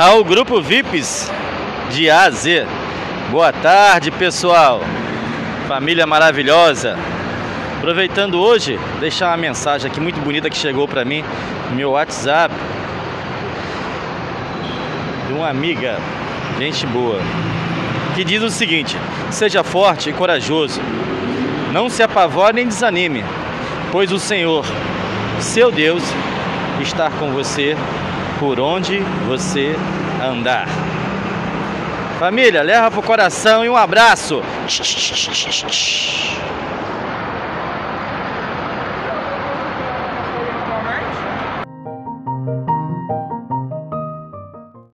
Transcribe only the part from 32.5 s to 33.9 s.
leva pro coração e um